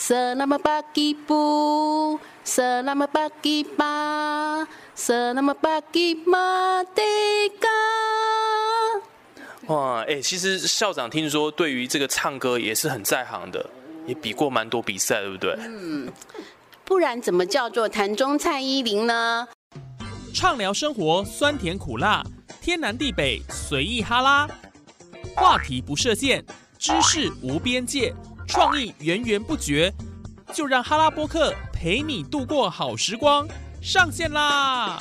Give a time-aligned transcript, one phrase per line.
[0.00, 4.64] Selamat pagi Bu, Selamat pagi Ma,
[4.96, 7.68] Selamat pagi Merdeka。
[9.68, 13.68] 哇，哎、其实校长听说对于这个唱歌也是很在行的，
[14.06, 15.54] 也比过蛮多比赛，对不对？
[15.68, 16.10] 嗯
[16.86, 19.46] 不然怎么叫做坛中蔡依林呢？
[20.32, 22.24] 畅聊生活酸甜苦辣，
[22.62, 24.48] 天南地北随意哈拉，
[25.36, 26.42] 话题不设限，
[26.78, 28.14] 知识无边界，
[28.50, 29.92] 创意源源不绝，
[30.52, 33.46] 就让哈拉播客陪你度过好时光，
[33.80, 34.98] 上线啦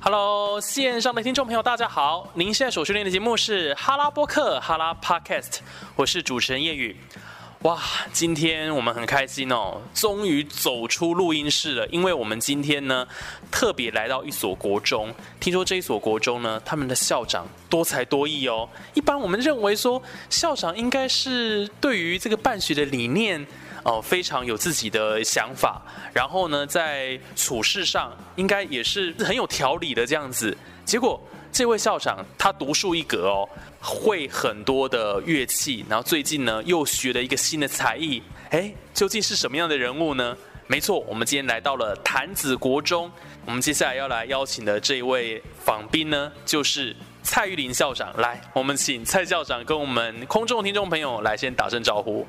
[0.00, 2.30] ！Hello，线上的听众朋友，大家好！
[2.34, 5.58] 您现在所收听的节目是哈拉播客哈拉 Podcast，
[5.96, 6.96] 我是主持人叶宇。
[7.62, 7.76] 哇，
[8.12, 13.04] 今天我们很开心哦，终于走出录音室了，因为我们今天呢
[13.50, 15.12] 特别来到一所国中。
[15.40, 18.68] 听说这一所国中呢，他们的校长多才多艺哦。
[18.94, 23.44] 一般我们认为说，校长应该是对于这个办学的理念。
[23.84, 25.80] 哦，非常有自己的想法，
[26.12, 30.54] 然后呢，在处事上应该也是很有条理的这样子。
[30.88, 31.20] 结果
[31.52, 33.46] 这位校长他独树一格哦，
[33.78, 38.22] 会很多的乐器，然后最近呢又学了一个新的才艺。
[38.48, 40.34] 哎，究竟是什么样的人物呢？
[40.66, 43.12] 没错，我们今天来到了潭子国中，
[43.44, 48.10] 我们接下来要来邀请的这一位访宾呢，就是蔡玉林校长。
[48.16, 52.26] 来，我们请蔡校长跟我们空中听众朋友来先打声招呼。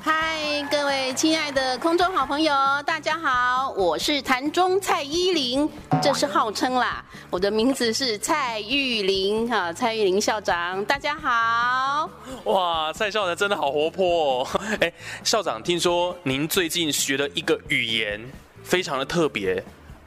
[0.00, 2.54] 嗨，各位亲爱的空中好朋友，
[2.86, 5.68] 大家好，我是坛中蔡依林，
[6.02, 12.08] 这是号称啦，我的名字是蔡玉玲哈，蔡玉玲校长，大家好。
[12.44, 14.48] 哇，蔡校长真的好活泼哦！
[14.80, 14.90] 哎，
[15.22, 18.18] 校长，听说您最近学了一个语言，
[18.64, 19.62] 非常的特别，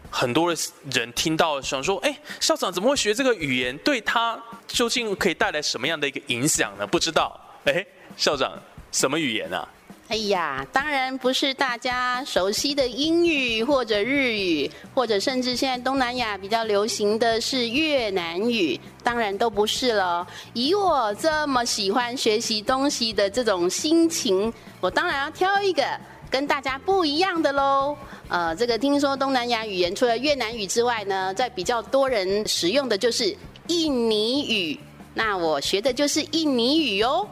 [0.09, 0.59] 很多的
[0.91, 3.77] 人听到想说，哎，校长怎么会学这个语言？
[3.79, 6.87] 对他究竟可以带来什么样的一个影响呢？
[6.87, 7.39] 不知道。
[7.65, 7.85] 哎，
[8.17, 8.51] 校长，
[8.91, 9.67] 什么语言啊？
[10.07, 20.25] 哎呀，当然不是大家熟悉的英语或者日语，或者甚至现在东南亚比较流行的是越南语，当然都不是了。
[20.53, 25.83] 以我这么喜欢学习东西的这种心情，我当然要挑一个
[26.29, 27.97] 跟大家不一样的喽。
[28.27, 33.35] 呃，这个听说东南亚语言除了越南语之外呢，在比较多人使用的就是
[33.67, 34.79] 印尼语。
[35.15, 37.27] 那我学的就是印尼语哦。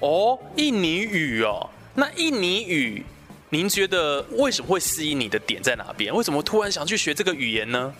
[0.00, 1.70] 哦，印尼语哦。
[1.94, 3.04] 那印尼语，
[3.48, 6.14] 您觉得为什么会吸引你的点在哪边？
[6.14, 7.92] 为什么突然想去学这个语言呢？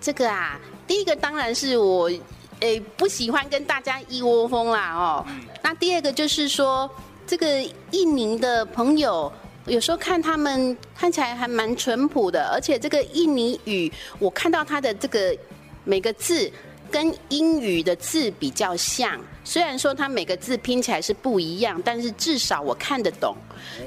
[0.00, 2.10] 这个啊，第一个当然是我，
[2.60, 5.26] 诶不喜欢跟大家一窝蜂啦哦。
[5.62, 6.90] 那第二个就是说，
[7.26, 7.60] 这个
[7.92, 9.32] 印尼的朋友，
[9.66, 15.36] 有时候看他们看起来还蛮淳朴的，而且这个印尼语，我看到它的这个
[15.84, 16.50] 每个字
[16.90, 19.18] 跟英语的字比较像。
[19.44, 23.36] 虽然说它每个字拼起来是不一样，但是至少我看得懂。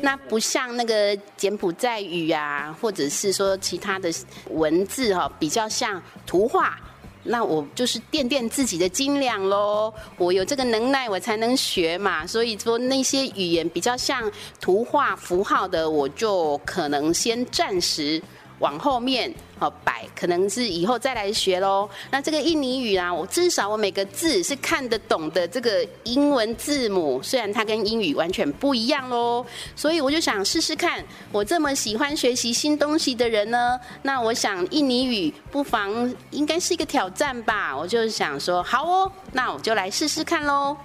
[0.01, 4.09] 那不像那个柬埔寨语啊，或者是说其他的
[4.51, 6.79] 文字哈、比较像图画。
[7.23, 9.93] 那我就是垫垫自己的斤两喽。
[10.17, 12.25] 我有这个能耐，我才能学嘛。
[12.25, 18.21] 所以说那些语言比较像图画符号的，我就可能先暂时
[18.59, 21.89] 往后面好摆，可能是以后再来学喽。
[22.11, 29.45] 那这个印尼语啊，我至少我每个字是看得懂的这个英文字母，虽然它跟英语完全不一样喽。
[29.75, 37.75] 所以我就想试试看，我这么喜欢学习新东西的人呢，那我想印尼语不妨应该是一个挑战吧。
[37.75, 40.75] 我就想说，好哦，那我就来试试看喽。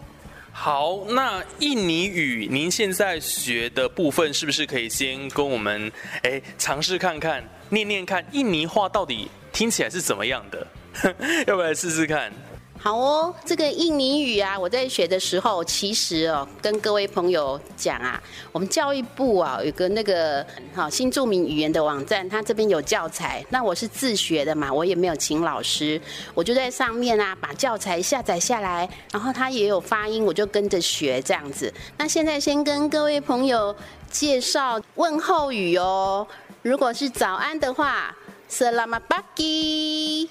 [0.57, 5.91] 好，那印尼语您现在学的部分是不是可以先跟我们
[6.23, 7.43] 哎尝试看看，
[7.75, 10.67] 念念看印尼话到底听起来是怎么样的？
[11.47, 12.33] 要不要试试看？
[12.77, 23.43] 好哦，这个印尼语啊，我在学的时候，其实哦，跟各位朋友讲啊，我们教育部啊有个那个好新著名语言的网站，它这边有教材。
[23.49, 25.99] 那我是自学的嘛，我也没有请老师，
[26.35, 31.73] 我就在上面啊把教材下载下来，然后它也有发音，我就跟着学这样子。
[31.97, 33.75] 那现在先跟各位朋友
[34.11, 36.27] 介绍问候语哦，
[36.65, 38.17] 如果是早安的话
[38.49, 40.31] ，Selamat pagi。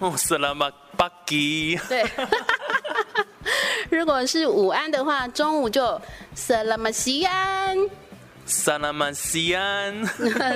[0.00, 2.04] 哦，斯拉马巴基，对，
[3.88, 5.98] 如果是午安的话，中午就
[6.36, 7.88] Selamat siang。
[8.44, 10.04] 萨拉曼西安，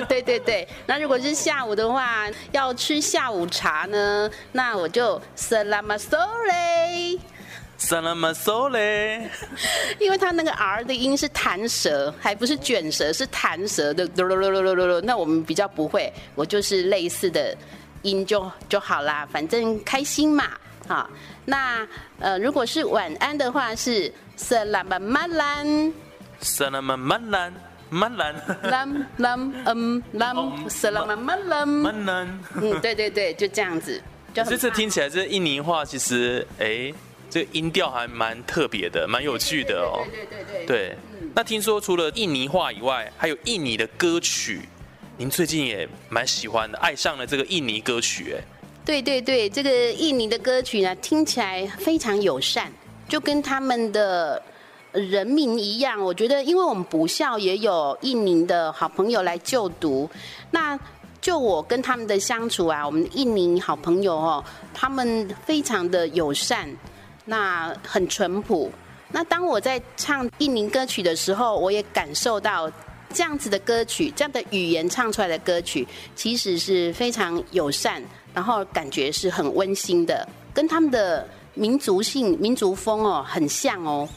[0.07, 7.19] 对对对，那如果是下午的话，要吃下午茶呢，那我就 Selamat sore。
[7.77, 9.29] 萨拉曼索嘞，
[9.99, 14.09] 因为它那个 R 的音是弹舌，还不是卷舌，是弹舌的。
[15.03, 17.55] 那我们比较不会，我就是类似的
[18.01, 20.45] 音就就好啦，反正开心嘛。
[20.87, 21.09] 好，
[21.45, 21.87] 那
[22.19, 25.17] 呃，如果是晚安的话是 lam um
[26.41, 26.97] lam，Selamat
[31.19, 34.01] malam，嗯，对对对，就这样子。
[34.33, 36.93] 这次听起来这印尼话其实哎，
[37.29, 40.05] 这音调还蛮特别的，蛮有趣的哦。
[40.11, 40.65] 对对对对。
[40.65, 40.97] 对，
[41.35, 44.61] 那听说除了印尼话以外，还有印尼的歌曲，
[45.17, 48.43] 您最近也蛮喜欢的，爱上了这个印尼歌曲哎。
[48.85, 52.71] 对对对，这个印尼的歌曲呢，听起来非常友善，
[53.09, 54.41] 就跟他们的
[54.93, 56.01] 人民一样。
[56.01, 60.09] 我觉得，因为我们补校也有印尼的好朋友来就读，
[60.51, 60.79] 那
[61.19, 64.41] 就我跟他们的相处啊，我们印尼好朋友哦，
[64.73, 66.69] 他们非常的友善，
[67.27, 68.71] 那很淳朴。
[69.11, 72.71] 那当我在唱印尼歌曲的时候，我也感受到
[73.13, 78.01] 这样子的歌曲，这样的语言唱出来的歌曲，其实是非常友善。
[78.33, 84.07] 然后感觉是很温馨的，跟他们的民族性、民族风哦很像哦。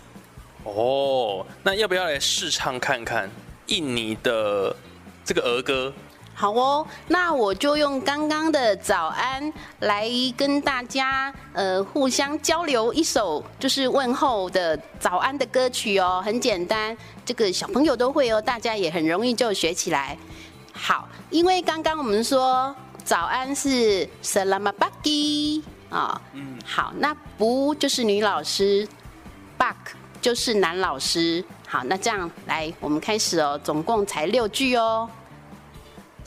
[0.64, 3.30] 哦，那要不要来试唱看看
[3.68, 4.76] 印尼的
[5.24, 5.90] 这个儿歌？
[6.40, 10.08] 好哦，那我就用刚刚的早安来
[10.38, 16.96] 跟大家呃互相交流一首就是问候的早安的歌曲哦，很简单，
[17.26, 20.16] 这个小朋友都会哦，大家也很容易就学起来。
[20.72, 22.74] 好，因为刚刚我们说。
[23.02, 28.86] 早安是 Selamat pagi 啊，嗯，好，那不就是女老师
[29.58, 29.74] ，Bak
[30.20, 35.08] 就是男老师，好，那这样来，我们开始哦，总共才六句哦。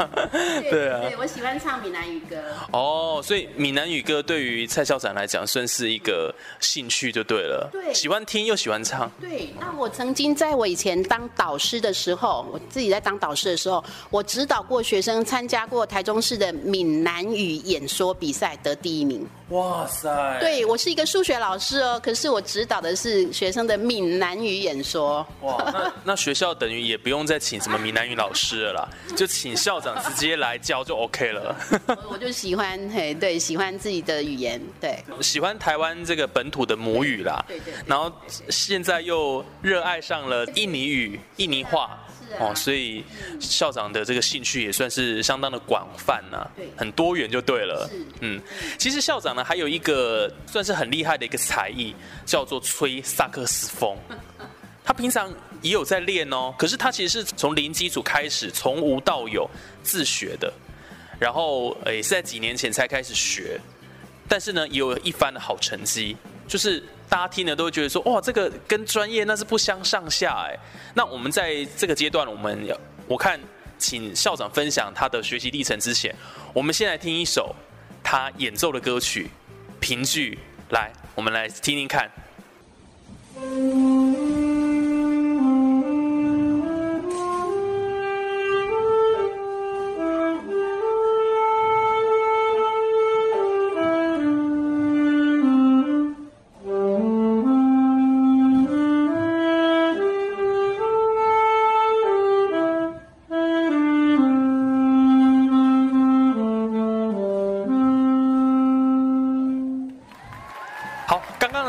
[0.71, 2.37] 对啊，对我喜欢唱闽南语歌。
[2.73, 7.69] 哦，所以闽南语歌对于蔡校长来讲算是一个兴趣就对了。
[7.73, 9.11] 对，喜欢听又喜欢唱。
[9.21, 19.27] 对，那我曾经在我以前当导师的时候，我自己在当导师的时候，我指导过学生参加过台中市的闽南语演说比赛，得第一名。
[19.49, 20.39] 哇塞！
[20.41, 25.12] 对我是一个数学老师哦，可是我指导的是学生的闽南语演说。
[25.41, 31.57] 哇，那那学校等于也不用再请什么闽南语老师了啦， 就请校长直接来教就 OK 了。
[32.09, 37.45] 我就喜欢嘿，对，喜欢自己的语言，对，喜欢台湾这个本土的母语啦。
[37.49, 37.75] 对对。
[37.87, 38.13] 然后
[38.49, 41.99] 现在又热爱上了印尼语、印尼话。
[42.41, 43.05] 哦，所以
[43.39, 47.87] 校长的这个兴趣也算是相当的广泛呐，很多元就对了。
[48.21, 48.41] 嗯，
[48.79, 51.95] 其实校长呢还有一个算是很厉害的一个才艺，
[52.25, 53.95] 叫做吹萨克斯风。
[54.85, 59.49] 他平常也有在练哦，可是他其实是从零基础开始，从无到有
[59.83, 60.53] 自学的，
[61.19, 63.61] 然后也是在几年前才开始学，
[64.29, 66.83] 但是呢也有一番的好成绩，就是。
[67.13, 70.59] 大家听了都会觉得说，哇，这个跟专业那是不相上下哎。
[70.95, 72.75] 那我们在这个阶段，我们要
[73.07, 73.39] 我看，
[73.77, 76.17] 请校长分享他的学习历程之前，
[76.55, 77.55] 我们先来听一首
[78.03, 79.25] 他演奏的歌曲
[79.79, 80.39] 《评剧》，
[80.75, 82.11] 来，我们来听听看。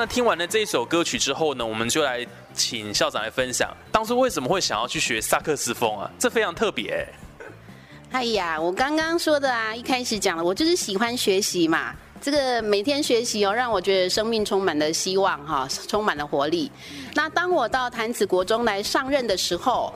[0.05, 6.10] 听完了这一首歌曲之后呢，我们就来请校长来分享，当初为什么会想要去学萨克斯风啊？
[6.19, 7.07] 这非常特别。
[8.12, 11.93] 哎呀，我刚刚说的啊，一开始讲了，我就是喜欢学习嘛。
[12.22, 16.72] 这个每天学习哦，让我觉得生命充满了希望哈，充满了活力。
[17.13, 19.93] 那当我到潭子国中来上任的时候。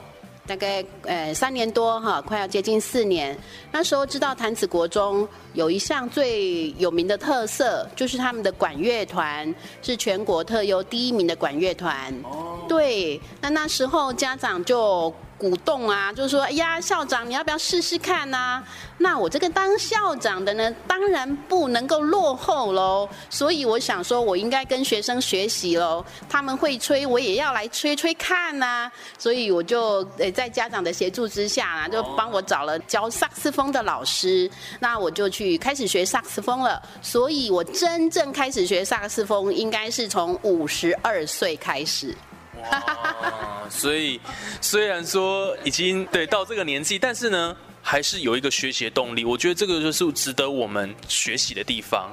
[0.48, 3.38] 大概呃三年多哈，快要接近四年。
[3.70, 12.12] 那时候知道潭子国中有一项最有名的特色，就是他们的管乐团是全国特优第一名的管乐团。
[12.24, 15.14] 哦，对，那那时候家长就。
[15.38, 18.62] 鼓动啊，就是说，哎呀，校长，你要不要试试看呢？
[18.98, 23.08] 那我这个当校长的呢，当然不能够落后喽。
[23.30, 26.04] 所以我想说，我应该跟学生学习喽。
[26.28, 28.90] 他们会吹，我也要来吹吹看呐。
[29.16, 34.50] 所以我就诶，在家长的协助之下啊，就帮我找了教萨克斯风的老师。
[34.80, 36.82] 那我就去开始学萨克斯风了。
[37.00, 42.12] 所以我真正开始学萨克斯风，应该是从五十二岁开始。
[43.70, 44.20] 所以
[44.60, 49.24] 虽然说已经对到这个年纪，但是呢，还是有一个学习的动力。
[49.24, 52.10] 我觉得这个就是值得我们学习的地方。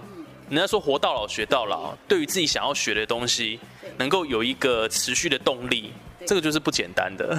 [0.50, 3.60] 人家说活到老学到老，对于自己想要学的东西，
[3.98, 5.92] 能够有一个持续的动力，
[6.28, 7.36] 这个就是不简单的。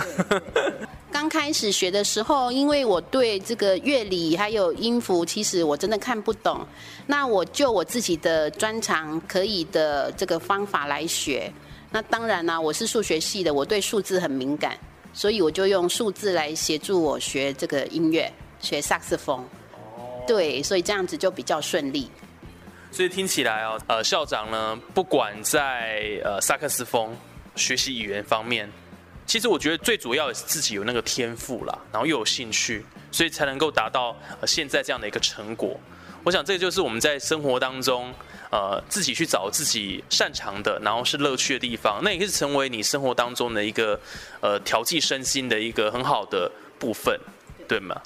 [1.12, 6.66] 刚开始学的时候，因为我对这个乐理还有音符，其实我真的看不懂。
[7.06, 11.50] 那我就我自己的专长可以的这个方法来学。
[11.96, 14.78] 那当然啦，我是数学系的，我对数字很敏感，
[15.14, 19.42] 所以我就用数字来协助我学这个音乐，学萨克斯风。
[19.72, 20.22] 哦。
[20.26, 22.10] 对，所以这样子就比较顺利。
[22.92, 27.16] 所以听起来哦，呃，校长呢，不管在呃萨克斯风
[27.54, 28.70] 学习语言方面，
[29.24, 34.14] 其实我觉得最主要是自己有那个天赋啦，然后又有兴趣，所以才能够达到
[34.46, 35.74] 现在这样的一个成果。
[36.24, 38.12] 我想这就是我们在生活当中。
[38.56, 44.00] 呃，自己去找自己擅长的，然后是乐趣的地方，那也是成为你生活当中的一个
[44.40, 47.20] 呃调剂身心的一个很好的部分，
[47.68, 48.00] 对吗？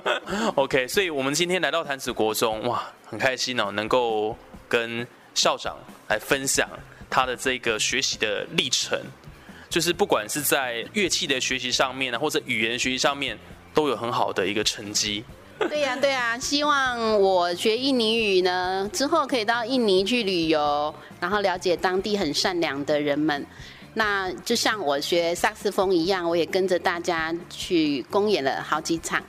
[0.56, 4.34] OK，所以我们今天来到潭子国中，哇，很开心哦，能够
[4.66, 5.76] 跟校长
[6.08, 6.66] 来分享
[7.10, 8.98] 他的这个学习的历程，
[9.68, 13.38] 就是不管是在乐器的学习上面，或者语言学习上面，
[13.74, 15.22] 都有很好的一个成绩。
[15.68, 23.46] 对呀，对呀，希望我学印尼语呢，之后可以到印尼去旅游，然后了解当地很善良的人们。
[23.92, 29.22] 那就像我学萨克斯风一样，我也跟着大家去公演了好几场，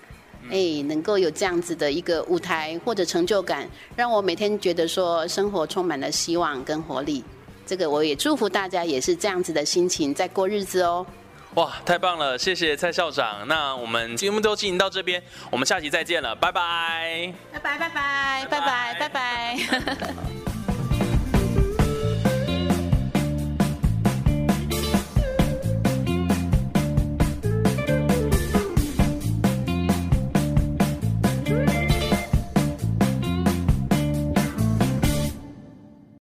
[0.50, 7.24] 哎，能够有这样子的一个舞台或者成就感，让我每天觉得说生活充满了希望跟活力。
[7.66, 11.06] 这个我也祝福大家也是这样子的心情在过日子哦。
[11.56, 12.38] 哇，太棒了！
[12.38, 13.46] 谢谢蔡校长。
[13.48, 17.34] 那我们节目就进行到这边，我们下期再见了，拜拜。
[17.52, 19.58] 拜拜拜拜拜拜拜拜。